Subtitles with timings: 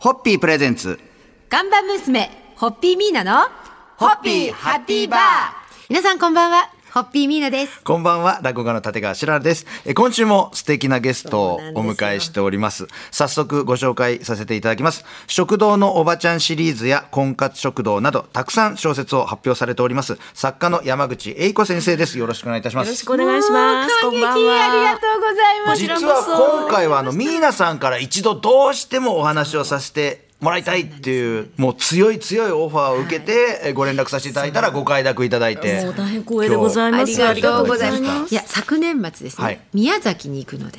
[0.00, 1.00] ホッピープレゼンツ。
[1.48, 3.48] 看板娘、ホッピーミーナの、
[3.96, 5.20] ホッピーハッピーバー。
[5.88, 7.82] 皆さんこんばんは、ホッピーミーナです。
[7.84, 9.66] こんばんは、落語家の立川しららです。
[9.84, 12.88] え今週も素敵なゲストをお迎えしております。
[13.10, 15.04] 早速ご紹介させていただきます。
[15.26, 20.18] 食堂のおばちゃんシリーズや婚活食堂など、たくさん小説を発表されております。
[20.32, 22.18] 作家の山口栄子先生です。
[22.18, 23.04] よろしくお願いいたしますよろし。
[23.04, 24.00] くお願いします。
[24.02, 24.98] こんばん感激ありがは。
[24.98, 25.80] とうございます。
[25.80, 37.12] 実は今回はあのミーナさんから一度どうしてもお話をさせてもらいたいっていうもう強い強いオファーを受けてえご連絡させていただいたらご快諾いただいてもう大変光栄でございあます。
[37.12, 38.32] りがとうございありがとうございます。
[38.32, 39.60] いや、昨年末ですね、はい。
[39.74, 40.78] 宮崎に行くので。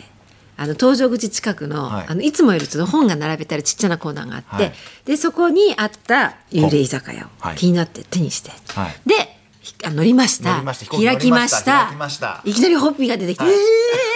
[0.62, 2.04] あの搭乗口近くの,、はい。
[2.04, 4.73] い、あのいつもよりちょっと本が並べてあるちっちゃなコーナーがあって、はい。
[5.05, 7.55] でそこにあった幽霊居酒屋をはい。
[7.55, 8.96] 気になって手にして、はい。
[9.05, 9.40] で
[9.84, 10.62] 乗りました。
[10.62, 10.91] 開きました。
[11.16, 11.63] 乗りました。
[11.63, 12.41] 開きました。
[12.44, 13.46] いきなりホッピーが出てきて、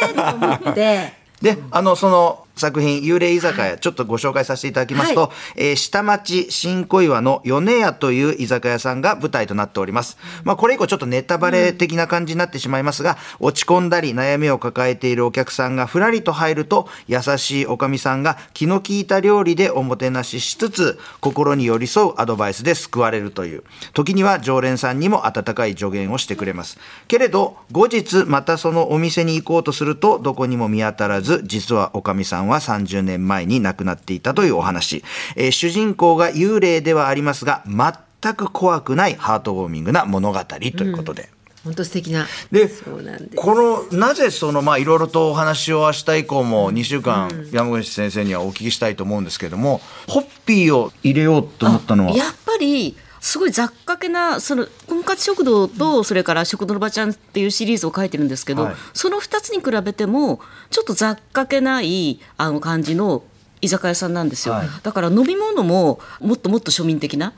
[0.04, 1.14] えーと思って。
[1.42, 10.18] で、あの、その作品、幽霊居酒屋、ちょっとご紹介させていただきますと、はえー下町新小岩の米屋という居酒屋さんが舞台となっております。
[10.44, 26.78] まあ、これ以降ちょっとネタバレ的な感じになってしまいますが、落ち込んだり悩みを抱えているお客さんがふらりと入ると、優しいおかみさんが気の利いた料理でおもてなししつつ、心に寄り添うアドバイスで救われるという、時には常連さんにも温かい助言をしてくれます。
[27.08, 35.04] けれど、後日またそのお店に行こうとすると、どこにも見当たらず、実はおかみさんは30年前に亡くなっていたというお話。
[35.36, 41.30] えー主人公が幽霊ではありますが、全く怖くないハートウォーミングな物語ということで。
[41.64, 42.28] 本当素敵な。
[42.52, 43.36] でそうなんです。
[43.38, 52.16] このなぜそのまあいろいろとお話を明日以降も2週間山口先生にはお聞きしたいと思うんですけどもホッピーを入れようと思ったのは？
[52.16, 58.76] やっぱりすごい雑貨系なその婚活食堂とそれから食堂のおばちゃんっていうシリーズを書いてるんですけど、はい。
[58.94, 63.24] その2つに比べてもちょっと雑貨系ないあの感じの
[63.62, 64.68] 居酒屋さんなんですよ、はい。
[64.84, 67.32] だから飲み物ももっともっと庶民的な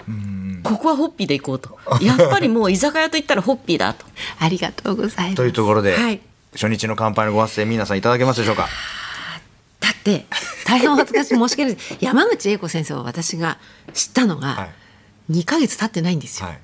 [0.63, 1.77] ここはホッピーで行こうと。
[2.01, 4.07] やっぱりもう居酒屋といったらホッピーだと。
[4.41, 5.35] ありがとうございます。
[5.35, 6.19] というところで、はい。
[6.55, 8.67] 初日の乾杯のご発声皆さんいただけますでしょうか？
[9.81, 10.25] だって
[10.65, 11.97] 大変お恥ずかしい申し訳ないです。
[11.99, 13.59] 山口英子先生を私が
[13.93, 14.69] 知ったのが
[15.29, 16.59] 2ヶ月経ってないんですよ、はい。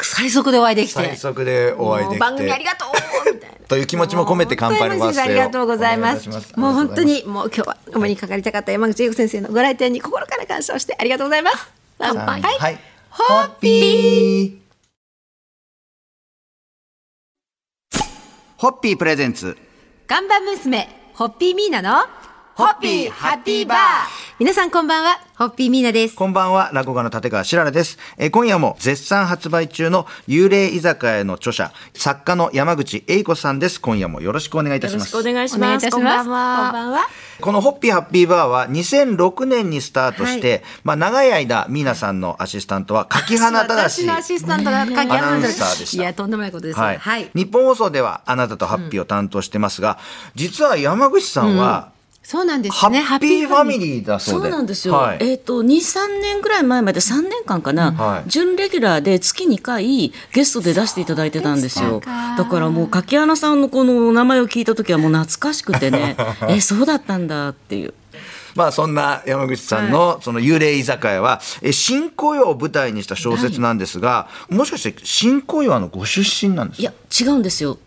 [0.00, 0.94] 最速でお会いできて。
[0.94, 2.18] 最速でお会いできて。
[2.18, 6.28] 番組ありがとうみたいなという気持ちも込めて乾杯のありがとうございます。
[6.58, 11.70] もう本当にもう今日はお目にかかりたかった山口英子先生のご来店に心から感謝をしてありがとうございます。
[11.98, 12.42] 乾杯。
[12.42, 12.78] はい、はい、
[13.10, 14.62] ホッピー。
[18.56, 19.56] ホッピープレゼンツ。
[20.06, 22.06] 看板娘ホッピーミーナの
[22.54, 23.78] ホッピーハッピーバー
[24.38, 26.16] 皆さんこんばんはホッピーミーナです。
[26.16, 27.98] こんばんは、落語家の立川しららです。
[28.16, 33.78] えー今夜も絶賛発売中の幽霊居酒屋の著者、作家の山口栄子さんです。
[33.78, 35.12] 今夜もよろしくお願いいたします。
[35.12, 35.90] よろしくお願いします。
[35.90, 35.96] たします。
[35.96, 36.64] こんばんは。
[36.64, 37.00] こんばんは
[37.42, 46.02] このホッピーハッピーバーは2006年にスタートして、まあ長い間、ミーナさんのアシスタントは柿花忠私のアシスタントが柿アナウン原サーでした。
[46.02, 47.30] いやとんでもないことですはい、はい。
[47.34, 49.98] 日本放送ではあなたとハッピーを担当してますが、
[50.34, 51.92] 実は山口さんは、
[52.24, 54.48] そうなんですハねッピーファミリーだそうそで。
[54.48, 54.94] うなんですよ。
[54.94, 62.00] はいえっ、と二三年ぐらい前まで三年間かな、はい準レギュラーで月2回ゲストで出していただいてたんですよ。
[62.00, 66.16] かだからもう柿穴さんのこのお名前を聞いた時はもう懐かしくてね、
[66.48, 67.94] えそうだったんだっていう。
[68.54, 76.82] まあそんな山口さんのその幽霊居酒屋は、え新小岩を舞台にした小説なんですが、もしかして新小岩のご出身なんですか？
[76.82, 77.78] いや違うんですよ。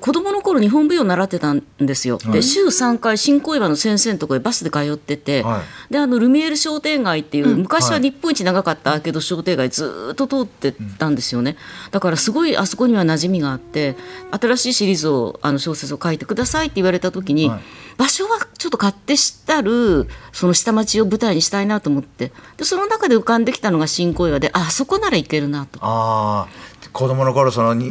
[0.00, 2.18] 子供の頃日本舞踊を習ってたんですよ。
[2.18, 8.02] で週3回新小岩の先生のところへバスで通ってて、はであのルミエール商店街っていう、昔ははい。
[8.02, 11.56] 日本一長かったアーケード商店街ずーっと通ってたんですよね。
[11.90, 13.96] だからすごいあそこには馴染みがあって
[14.30, 17.60] 新しいシリーズをあの小説を書いてくださいって言われた時に、はい。
[17.98, 22.32] 場所はちょっと勝手知ったるその下町を舞台にしたいなと思って。
[22.56, 25.78] でその中で浮かんできたのが新小岩であそこならいけるなと。
[25.82, 26.59] ああ
[26.92, 27.90] 子供の頃そのに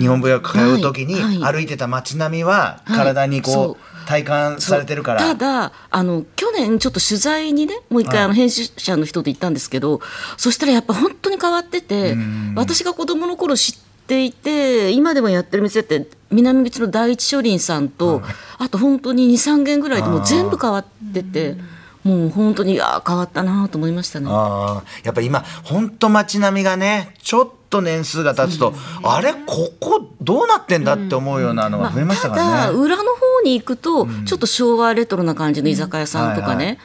[0.00, 3.76] 日本舞踊通う時に歩いてた街並みは体にこそう。
[4.06, 10.00] 体感されてるから、ただあの去年ちょっと取材にねもう一回あの編集者の人と行ったんですけど、
[10.36, 12.16] そしたらやっぱ本当に変わってて
[12.56, 18.22] 私が子供の頃知っていて今でもやってる店って南口の第一書林さんと、
[18.58, 21.56] あと本当に23軒ぐらいでもう全部変わってて。
[22.02, 24.28] もう本当にいや変わったなと思いましたね。
[24.30, 32.78] ああやっぱ今本当街並みがねちょっと年数が経つと、あれここどうなってんだって思うようなのが増えましたかただらね。
[32.78, 36.78] 裏の方に行くと、ちょっと昭和レトロな感じの居酒屋さんとかね、はい。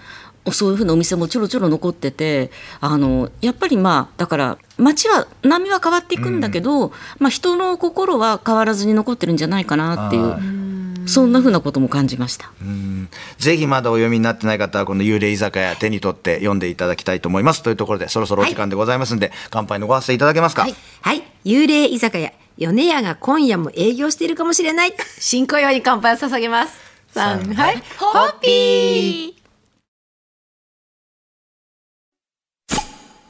[0.51, 10.64] そういうふうなお店もちょろちょろ残っててあのやっぱりまあだから街は波は変わっていくんだけど、まあ、人の心は変わらずに残ってるんじゃないかなっていう。
[11.07, 12.51] そんなふうなことも感じました。
[13.37, 17.63] ぜひまだお読みになってない方はこの幽霊居酒屋手に取って読んでいただきたいと思います。
[17.63, 24.93] というところでそろそろお時間でございますんで、乾杯のご発声いただけますか、はい、はい、幽霊居酒屋米屋が今夜も営業しているかもしれない。
[25.19, 26.73] 新小岩に乾杯を捧げます。
[27.13, 27.83] 三はい。
[27.97, 29.33] ホッピー。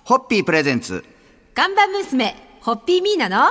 [0.04, 1.04] ホッピープレゼンツ。
[1.56, 3.48] 看板娘ホッピーミーナの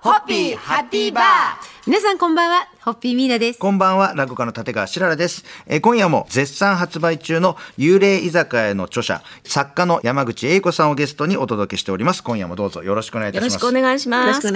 [0.00, 5.44] ホッピーハッピーバー皆さんこんばんはホッピーミーナですこんばんは、落語家の立川しららです。
[5.66, 12.22] えー今夜も絶賛発売中の幽霊居酒屋の著者、作家の山口英子さんをゲストにお届けしております。
[12.22, 13.62] 今夜もどうぞよろしくお願いいたよします。
[13.62, 13.74] よろし。
[13.74, 14.08] くお願いしこ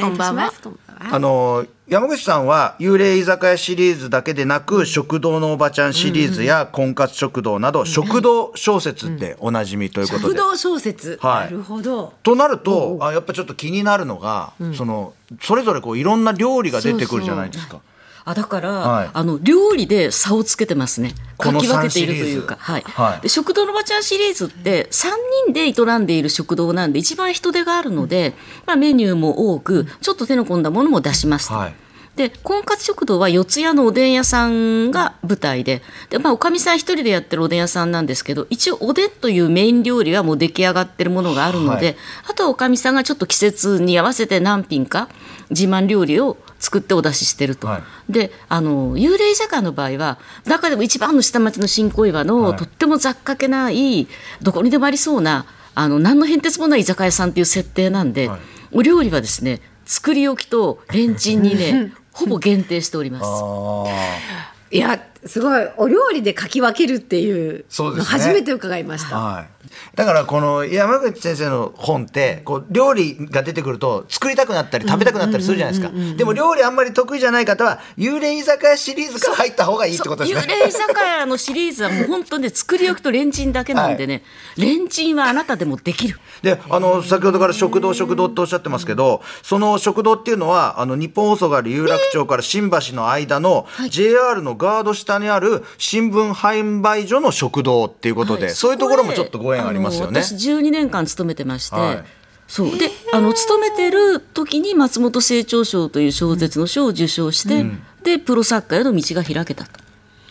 [0.08, 0.62] んばんはます。
[0.62, 10.24] こんばんはあのー山口さんは幽霊居酒屋シリーズだけでなく、食堂のおばちゃんシリーズや婚活食堂など、食堂小説でおなじみということで。
[10.24, 11.44] 食堂小説、はい。
[11.46, 12.12] なるほど。
[12.22, 17.80] となるとあやっぱちょっと気になるのが、そのそれぞれこういろんな料理が出てくるじゃないですか。
[18.28, 19.10] あだから、はい。
[19.14, 21.14] あの料理で差をつけてますね。
[21.38, 22.82] この書き分けているというか、3はい。
[22.82, 23.20] はい。
[23.22, 25.08] で食堂のおばちゃんシリーズって3
[25.46, 28.34] 人で営んでいる食堂なんで一番人手があるので、
[28.66, 31.48] まあ、メニューも多くちょっと手の込んだものも出します。
[31.48, 31.54] と。
[31.54, 31.74] はい。
[32.16, 35.80] で婚活食堂は四谷のおでん屋さんが舞台で。
[36.10, 41.96] で、まあ、おかみさん一人でやってるおでん屋さんなんですけど一応おでんというメイン料理はもう出来上がってるものがあるので、はい。
[42.32, 45.08] あとはおかみさんがちょっと季節に合わせて何品か
[45.48, 47.66] 自慢料理を作ってお出ししてると。
[47.66, 54.08] はいであの幽霊居酒屋の場合は中でも一番の下町の新小岩の、はいとっても雑貨けない
[54.40, 55.44] どこにでもありそうな
[55.74, 58.40] あの何の変哲もない居酒屋さんっていう設定なんで、はい
[58.70, 63.24] お料理はですね作り置きとレンチンにね ほぼ限定しております。
[63.24, 69.48] あいやすごいお料理で書き分けるっていうの初めて伺いました、はい、
[69.96, 75.92] だからこの山口先生の本ってこう料理が出てくると作りたくなったり食べたくなったりするじゃないですか。
[76.16, 80.40] でも料理あんまり得意じゃない方は幽霊居酒屋シリーズから入った方がいいってことですね。
[80.40, 84.22] 幽霊居酒屋のシリーズはもう本当に作り置きとレンチンだけなんでね、
[84.56, 86.18] レンチンはあなたでもできる。
[86.42, 100.22] であの先ほどから食堂食堂っておっしゃってますけどその食堂っていうのはあの日本放送がある有楽町から新橋の間の JR のガード下にある新聞販売所の食堂っていうことで、はいそういうところもちょっとご縁ありますよね。
[100.22, 102.04] 私12年間勤めてまして、はい
[102.46, 107.64] そうであの勤めてる時に松本清張賞という小説の賞を受賞して、
[108.02, 109.80] でプロ作家への道が開けたと。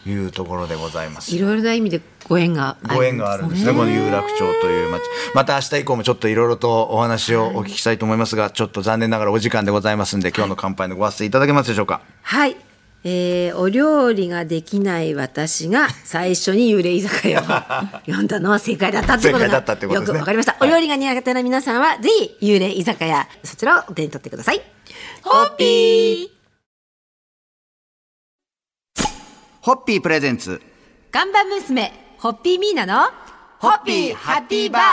[0.09, 1.35] いうところでございます。
[1.35, 5.03] いろいろな意味でご縁があるご縁があるんですね、この有楽町という町。
[5.35, 12.01] また明日以降もちょっといろいろとお話をお聞きしたいと思いますが、ちょっと残念ながらお時間でございますんで、今日の乾杯のご発声いただけますでしょうか？
[12.21, 12.55] はい、
[13.03, 17.43] えーお料理ができない私が最初に幽霊居酒屋を
[18.05, 20.17] 読んだのは正解だったってこと正解だったってことがですね。
[20.17, 24.61] よくわかりました、お料理が苦手な皆さんはぜひ幽霊居酒屋そちらをお手に取ってください。
[25.23, 26.29] ホッピー。
[29.61, 30.61] ホッピープレゼンツ。
[31.11, 33.09] 看板娘ホッピーミーナの
[33.59, 34.83] ホッピーハッピーバー。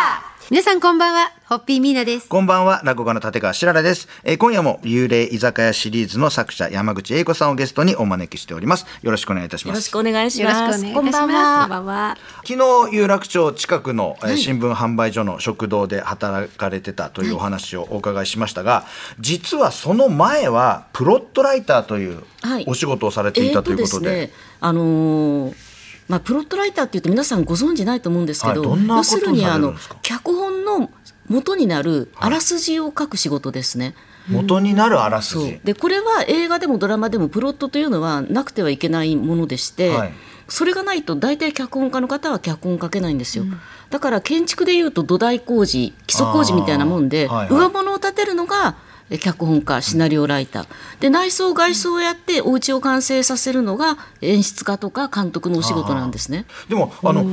[0.50, 1.31] 皆さんこんばんは。
[1.46, 2.28] ホッピーミーナです。
[2.31, 4.08] こんばんは、落語家の立川しららです。
[4.25, 8.87] えー今夜も幽霊居酒屋シリーズの作者、山口英子さんをゲストにお招きしております。
[9.02, 9.76] よろしくお願いいたします。
[9.76, 9.90] よろし。
[9.90, 10.82] くお願いします。
[10.94, 11.61] こんばんは。
[11.62, 12.16] こんばんは。
[12.46, 18.84] 昨日有楽町近くの、えー新聞販売所の食堂で働かれてたというお話をお伺いしましたが、
[19.20, 22.64] 実はその前はプロットライターというはい。
[22.66, 25.63] お仕事をされていたということで,、えーとですね、あのー
[26.09, 30.90] まあ、プロットライターっていうと皆さんご存知ないと思うんですけど、はいど要するにあの脚本の
[31.28, 33.95] 元になるあらすじを書く仕事ですね。
[34.28, 35.45] 元になるあらすそう。
[35.45, 35.61] じ。
[35.64, 40.12] でこれは映画でもドラマでもプロットというのはなくてはいけないものでして、はい。
[40.47, 43.45] それがないと大体脚本家の方は脚本書けないんですよ、
[43.88, 47.49] だから建築でいうと土台工事基礎工事みたいなもんで、はいはい。
[47.49, 50.66] 上物を建てるのがえ脚本家シナリオライター。
[51.00, 56.47] で内装外装をやってお家を完成させるのが演出家とか監督のお仕事なんですね。
[56.68, 57.25] でもあの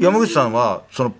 [0.00, 1.14] 山口さんはその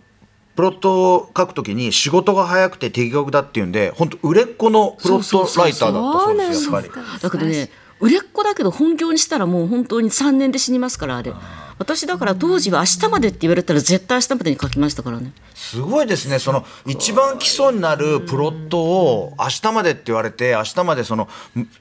[0.57, 6.91] プロットを書くときに仕事が早くて的確だっていうんで本当売れっ子のプロットライターだったそうですやっぱり。
[7.21, 11.33] だけどね売れっ子だけど本業にしたらもう本当に3年で死にますからあれ
[11.79, 15.33] 私だから当時は明日までって言われたら絶対明日までに書きましたからね。
[15.55, 16.39] すごいですね。
[16.39, 21.29] その一番基礎になるプロットを明日までって言われて明日までその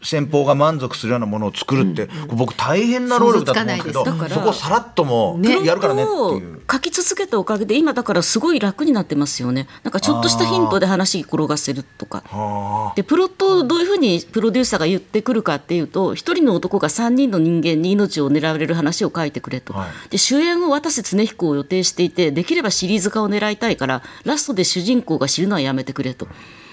[0.04, 6.62] 先方が満足するようなものを作るって、僕大変な労力だと思うんですけどそこをさらっともやるからねっていう。
[6.70, 9.68] 書き続けたおかげで今だからすごい楽になってますよね。
[9.84, 12.24] なんかちょっとしたヒントで話転がせるとか。
[12.28, 26.28] はでプロットをどういうふうにプロデューサーが言ってくるかっていうと一人の男が3人の人間に命を狙われる話を書いてくれと、はいで主演を渡瀬恒彦を予定していてできればシリーズ化を狙いたいからラストで主人公が死ぬのはやめてくれと。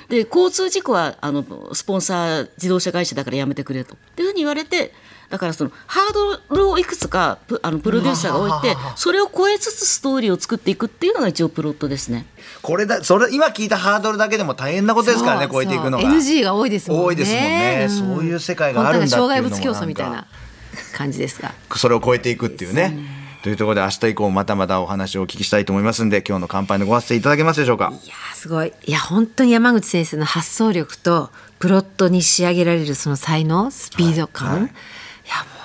[0.09, 3.95] で交通事故はあのスポンサー自動車会社だからやめてくれと。
[3.95, 4.93] っていうふうに言われて
[5.31, 6.13] だからそのハー
[6.49, 12.27] ドルをいくつかプあのプロデューサーが置いてそれを超えつつストーリーを作っていくっていうのが一応プロットですね。
[12.63, 17.07] これだそれ今聞いたハードルだけでも大変なことですからね超えていくのが NG が多いですもんね。
[17.07, 20.27] 多いですもんね、んそういう世界があるんだっていうの障害物競争みたいんな
[20.95, 21.53] 感じですが。
[21.77, 22.97] それを超えていくっていうね。
[23.43, 27.93] というところで明日以降もまたまたお話をお聞きしたいと思いますんで今日の乾杯のご発声いただけますでしょうか。
[27.93, 28.73] いやーすごい。
[28.85, 34.69] いや本当に山口先生の発想力とプロットに仕上げられるその才能スピード感、い、やもう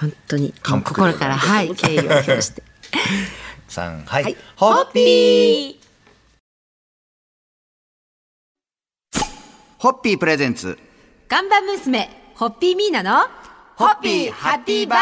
[0.01, 2.63] 本当に心からはい敬意を表して。
[3.69, 4.37] 3はい、はい。
[4.57, 5.75] ホッピー。
[9.77, 10.77] ホッピープレゼンツ。
[11.29, 13.25] 看板娘ホッピーミーナの
[13.79, 14.99] ホッピーハッピーバー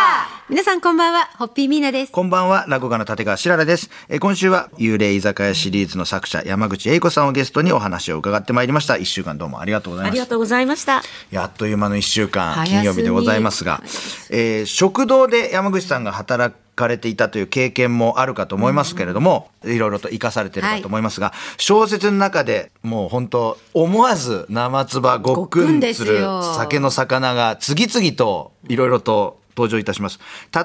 [0.50, 3.90] 皆さんこんばんはホッピーミーナですこんばんは、落語家の立川しららです。
[4.08, 8.98] えー今週は幽霊居酒屋シリーズの作者、山口英子さんをゲストにお話を伺ってまいりました。
[8.98, 10.12] 一週間どうもありがとうございます。
[10.12, 11.02] ありがとうございました。
[11.32, 13.82] やっという間の一週間、金曜日でございますが、
[14.30, 30.20] えー食堂で山口さんが働かれていたという経験もあるかと思いますけれども、いろいろと生かされてるかと思いますが、小説の中でもう本当思わず生唾ごっくんするごっくんですよ酒の魚が次々といろいろと登場いたします。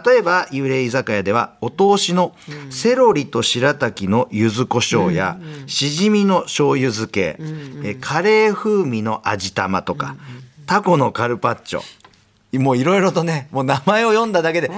[0.07, 2.35] 例えば、幽霊居酒屋では、お通しの
[2.71, 7.39] セロリと白滝の柚子胡椒や、しじみの醤油漬け、
[7.85, 10.17] えカレー風味の味玉とか、
[10.67, 11.83] タコのカルパッチョ。
[12.59, 14.71] もういろいろとね、もう名前を読んだだけで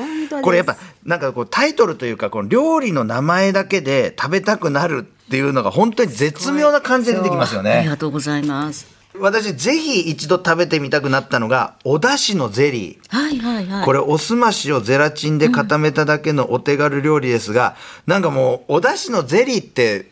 [0.42, 7.86] これやっぱ、なんかこうタイトルというか、この料理の名前だけで食べたくなるっていうのが本当に絶妙な感じで出てきますよありね。
[7.88, 8.86] がとうございます。
[9.20, 13.16] 私、ぜひ一度食べてみたくなったのが、お出汁のゼリー。
[13.16, 13.84] はいはいはい。
[13.84, 20.10] これおすましをゼラチンで固めただけのお手軽料理ですが、なんかもうお出汁のゼリーって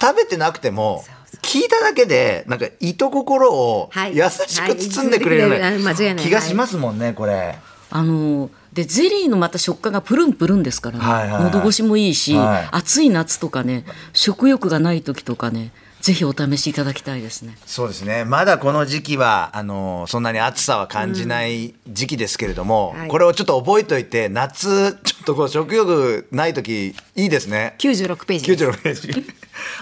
[0.00, 1.04] 食べてなくても
[1.42, 4.16] 聞いただけでなんか糸心をはい。
[4.16, 5.60] 優しく包んでくれるようはい。
[5.60, 6.14] 間違いない。
[6.14, 7.58] な気がしますもんねこれ。
[7.90, 11.42] あのでゼリーのまた食感がプルンプルンですからね、はいはいはい。
[11.44, 12.68] 喉越しもいいし、はい。
[12.70, 17.56] 暑い夏とかね食欲がない時とかねぜひお試しいただきたいですね。
[17.66, 27.74] そうですねまだこの時期はあのそんなに暑さは感じない時期ですけれども、はいこれをちょっと覚えておいて夏ちょっとこう食欲ない時いいですね。
[27.78, 29.24] 96ページ96ページ。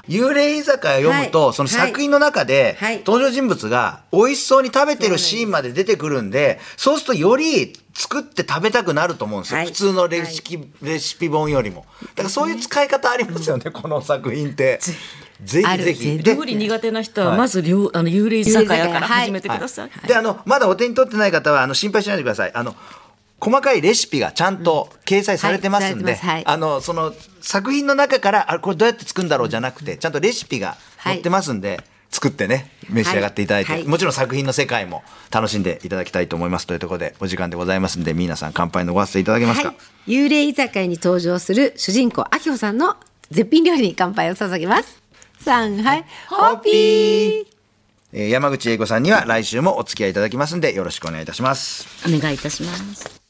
[0.08, 9.58] 幽霊居酒屋読むと、はいその作品の中で、はい登場人物が美味しそうに食べてるシーンまで出てくるんで、そうするとより作って食べたくなると思うんですよ。
[9.58, 11.86] はい普通のレシピ、レシピ本よりも。
[12.02, 14.80] だからそういう使い方ありますよね、この作品って。
[15.44, 16.18] ぜひぜひ。
[16.22, 17.38] 料理苦手な人ははい。
[17.38, 20.08] まず料、あの幽霊居酒屋から始めてください。
[20.08, 22.52] で、あの、まだお手に取ってない方は、あの、心配しないでください。
[22.54, 22.74] あの、
[23.38, 26.26] 細かいレシピがちゃんと掲載されてますんで、はいされてます。
[26.26, 26.42] はい。
[26.46, 33.80] あの、その、作品の中から、あこれどうやって作るんだろうじゃなくて、ちゃんとレシピが載ってますんで、作ってね、召し上がっていただいて、はい。
[33.82, 33.88] はい。
[33.88, 39.68] もちろん作品の世界も楽しんでいただきたいと思いますというところで、お時間でございますんで、皆さん乾杯のご発声いただけますか？
[39.68, 39.74] は
[40.06, 42.96] い、幽霊居酒屋に登場する主人公あきほさんの
[43.30, 45.02] 絶品料理に乾杯を捧げます
[45.46, 47.46] 3はいホッピー
[48.12, 51.86] えー山口英子さんには来週もお付き合いいただきますんで、よろしくお願いいたします。
[52.06, 53.25] お願いいたします。